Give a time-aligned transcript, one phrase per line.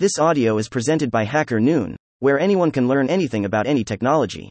[0.00, 4.48] This audio is presented by Hacker Noon, where anyone can learn anything about any technology.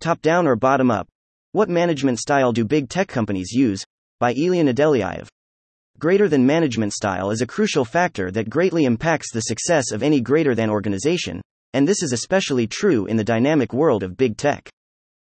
[0.00, 1.06] Top down or bottom up?
[1.52, 3.84] What management style do big tech companies use?
[4.18, 5.28] By Ilya Nedelyaev.
[6.00, 10.20] Greater than management style is a crucial factor that greatly impacts the success of any
[10.20, 11.40] greater than organization,
[11.74, 14.68] and this is especially true in the dynamic world of big tech.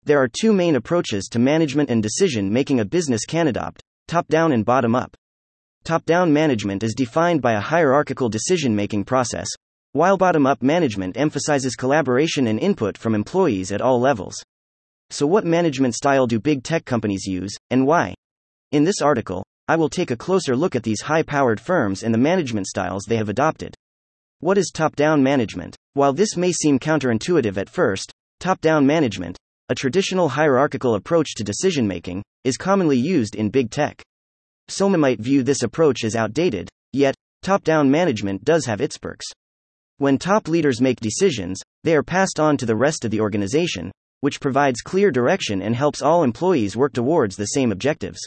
[0.03, 4.27] There are two main approaches to management and decision making a business can adopt top
[4.27, 5.17] down and bottom up.
[5.83, 9.47] Top down management is defined by a hierarchical decision making process,
[9.93, 14.35] while bottom up management emphasizes collaboration and input from employees at all levels.
[15.09, 18.13] So, what management style do big tech companies use, and why?
[18.71, 22.13] In this article, I will take a closer look at these high powered firms and
[22.13, 23.73] the management styles they have adopted.
[24.41, 25.75] What is top down management?
[25.93, 29.37] While this may seem counterintuitive at first, top down management,
[29.69, 34.03] a traditional hierarchical approach to decision making, is commonly used in big tech.
[34.69, 39.25] Some might view this approach as outdated, yet, top down management does have its perks.
[39.97, 43.91] When top leaders make decisions, they are passed on to the rest of the organization,
[44.21, 48.19] which provides clear direction and helps all employees work towards the same objectives.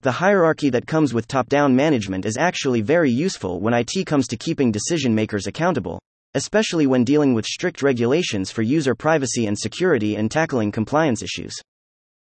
[0.00, 4.26] The hierarchy that comes with top down management is actually very useful when IT comes
[4.28, 6.00] to keeping decision makers accountable,
[6.34, 11.54] especially when dealing with strict regulations for user privacy and security and tackling compliance issues.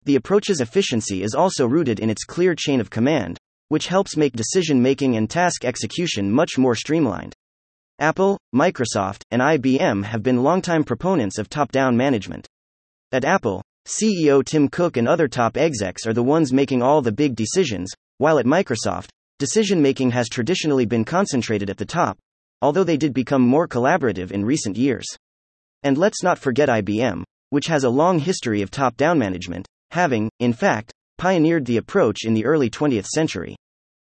[0.10, 4.34] The approach's efficiency is also rooted in its clear chain of command, which helps make
[4.34, 7.36] decision making and task execution much more streamlined.
[8.00, 12.48] Apple, Microsoft, and IBM have been longtime proponents of top down management.
[13.12, 17.12] At Apple, CEO Tim Cook and other top execs are the ones making all the
[17.12, 22.18] big decisions, while at Microsoft, decision making has traditionally been concentrated at the top,
[22.64, 25.06] although they did become more collaborative in recent years.
[25.84, 27.22] And let's not forget IBM,
[27.52, 32.26] which has a long history of top down management, having, in fact, pioneered the approach
[32.26, 33.56] in the early 20th century.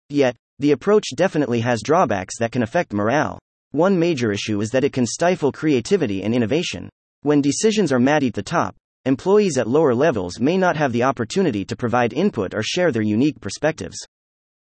[0.10, 3.40] Yet, the approach definitely has drawbacks that can affect morale.
[3.72, 6.90] One major issue is that it can stifle creativity and innovation.
[7.22, 8.76] When decisions are made at the top,
[9.06, 13.02] employees at lower levels may not have the opportunity to provide input or share their
[13.02, 13.98] unique perspectives.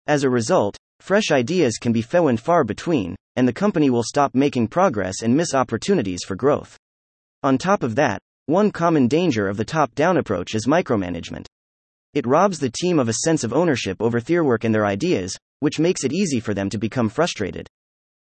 [0.06, 4.03] As a result, fresh ideas can be few and far between, and the company will
[4.03, 6.76] stop making progress and miss opportunities for growth.
[7.42, 11.47] On top of that, one common danger of the top down approach is micromanagement.
[12.12, 15.36] It robs the team of a sense of ownership over their work and their ideas,
[15.60, 17.69] which makes it easy for them to become frustrated.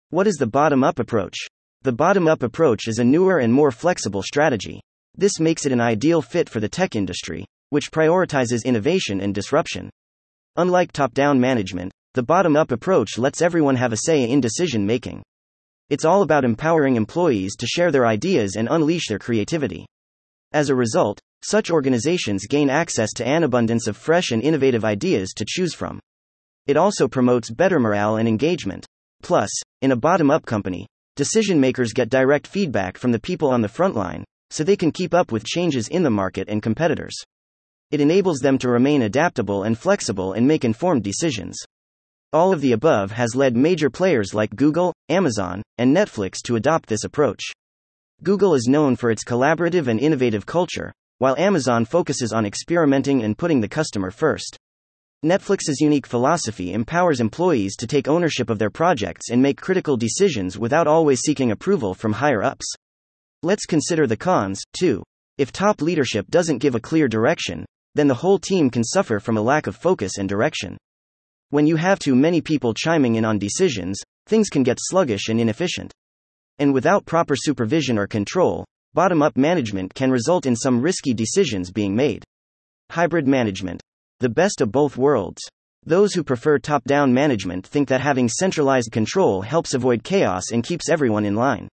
[0.09, 1.37] What is the bottom up approach?
[1.83, 4.81] The bottom up approach is a newer and more flexible strategy.
[5.15, 9.89] This makes it an ideal fit for the tech industry, which prioritizes innovation and disruption.
[10.57, 14.85] Unlike top down management, the bottom up approach lets everyone have a say in decision
[14.85, 15.23] making.
[15.89, 19.85] It's all about empowering employees to share their ideas and unleash their creativity.
[20.51, 25.31] As a result, such organizations gain access to an abundance of fresh and innovative ideas
[25.35, 25.99] to choose from.
[26.65, 28.85] It also promotes better morale and engagement.
[29.21, 29.49] Plus,
[29.81, 33.67] in a bottom up company, decision makers get direct feedback from the people on the
[33.67, 37.15] front line, so they can keep up with changes in the market and competitors.
[37.91, 41.57] It enables them to remain adaptable and flexible and make informed decisions.
[42.33, 46.89] All of the above has led major players like Google, Amazon, and Netflix to adopt
[46.89, 47.43] this approach.
[48.21, 53.37] Google is known for its collaborative and innovative culture, while Amazon focuses on experimenting and
[53.37, 54.57] putting the customer first.
[55.25, 60.59] Netflix's unique philosophy empowers employees to take ownership of their projects and make critical decisions
[60.59, 62.65] without always seeking approval from higher ups.
[63.41, 65.01] Let's consider the cons, too.
[65.37, 67.65] If top leadership doesn't give a clear direction,
[67.95, 70.77] then the whole team can suffer from a lack of focus and direction.
[71.51, 75.39] When you have too many people chiming in on decisions, things can get sluggish and
[75.39, 75.93] inefficient.
[76.59, 81.71] And without proper supervision or control, bottom up management can result in some risky decisions
[81.71, 82.23] being made.
[82.91, 83.81] Hybrid management.
[84.19, 85.41] The best of both worlds.
[85.85, 90.63] Those who prefer top down management think that having centralized control helps avoid chaos and
[90.63, 91.67] keeps everyone in line.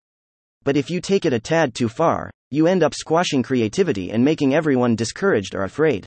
[0.65, 4.25] But if you take it a tad too far, you end up squashing creativity and
[4.25, 6.07] making everyone discouraged or afraid.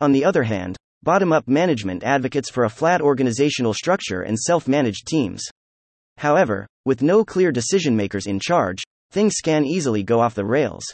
[0.00, 4.66] On the other hand, Bottom up management advocates for a flat organizational structure and self
[4.66, 5.42] managed teams.
[6.16, 10.84] However, with no clear decision makers in charge, things can easily go off the rails.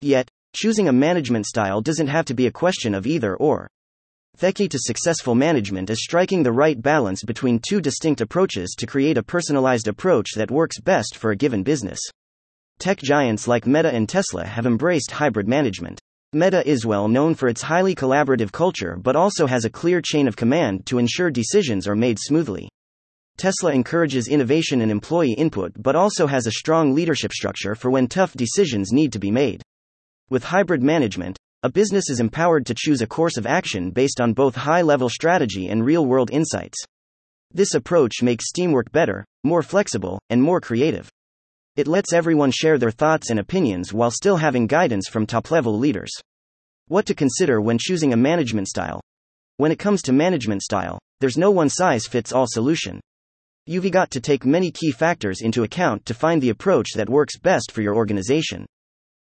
[0.00, 3.68] Yet, choosing a management style doesn't have to be a question of either or.
[4.38, 8.86] The key to successful management is striking the right balance between two distinct approaches to
[8.86, 11.98] create a personalized approach that works best for a given business.
[12.78, 15.98] Tech giants like Meta and Tesla have embraced hybrid management.
[16.34, 20.28] Meta is well known for its highly collaborative culture but also has a clear chain
[20.28, 22.68] of command to ensure decisions are made smoothly.
[23.36, 28.08] Tesla encourages innovation and employee input but also has a strong leadership structure for when
[28.08, 29.62] tough decisions need to be made.
[30.30, 34.32] With hybrid management, a business is empowered to choose a course of action based on
[34.32, 36.78] both high level strategy and real world insights.
[37.52, 41.10] This approach makes teamwork better, more flexible, and more creative.
[41.76, 45.78] It lets everyone share their thoughts and opinions while still having guidance from top level
[45.78, 46.10] leaders.
[46.88, 49.00] What to consider when choosing a management style?
[49.58, 53.00] When it comes to management style, there's no one size fits all solution.
[53.68, 57.36] You've got to take many key factors into account to find the approach that works
[57.36, 58.64] best for your organization.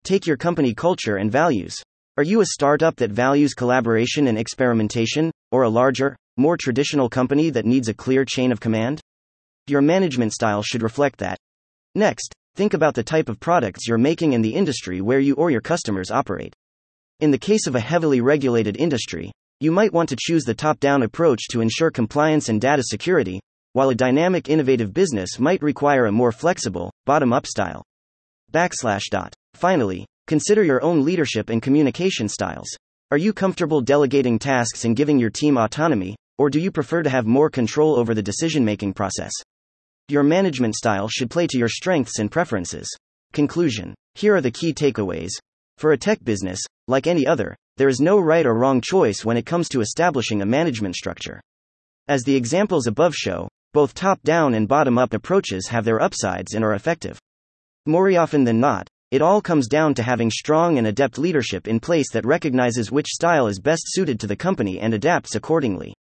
[0.04, 1.74] Take your company culture and values.
[2.18, 7.48] Are you a startup that values collaboration and experimentation, or a larger, more traditional company
[7.48, 9.00] that needs a clear chain of command?
[9.68, 11.38] Your management style should reflect that.
[11.94, 15.50] Next, think about the type of products you're making and the industry where you or
[15.50, 16.54] your customers operate.
[17.20, 20.78] In the case of a heavily regulated industry, you might want to choose the top
[20.78, 23.40] down approach to ensure compliance and data security,
[23.76, 27.84] while a dynamic innovative business might require a more flexible, bottom up style.
[28.50, 29.34] Backslash dot.
[29.52, 32.74] Finally, consider your own leadership and communication styles.
[33.10, 37.10] Are you comfortable delegating tasks and giving your team autonomy, or do you prefer to
[37.10, 39.32] have more control over the decision making process?
[40.08, 42.88] Your management style should play to your strengths and preferences.
[43.34, 45.32] Conclusion Here are the key takeaways.
[45.76, 49.36] For a tech business, like any other, there is no right or wrong choice when
[49.36, 51.42] it comes to establishing a management structure.
[52.08, 56.54] As the examples above show, both top down and bottom up approaches have their upsides
[56.54, 57.18] and are effective.
[57.84, 61.78] More often than not, it all comes down to having strong and adept leadership in
[61.80, 65.94] place that recognizes which style is best suited to the company and adapts accordingly.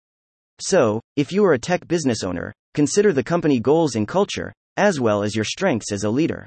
[0.59, 4.99] So, if you are a tech business owner, Consider the company goals and culture, as
[4.99, 6.45] well as your strengths as a leader.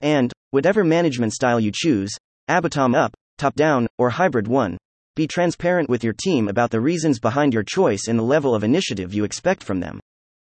[0.00, 2.10] And, whatever management style you choose,
[2.48, 4.76] bottom up, top down, or hybrid one,
[5.14, 8.64] be transparent with your team about the reasons behind your choice and the level of
[8.64, 10.00] initiative you expect from them.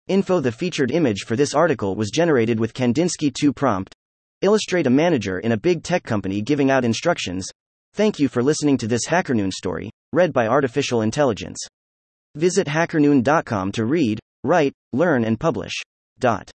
[0.09, 3.95] Info The featured image for this article was generated with Kandinsky 2 prompt.
[4.43, 7.49] Illustrate a manager in a big tech company giving out instructions.
[7.95, 11.59] Thank you for listening to this HackerNoon story, read by Artificial Intelligence.
[12.35, 15.73] Visit hackerNoon.com to read, write, learn, and publish.
[16.19, 16.51] Dot.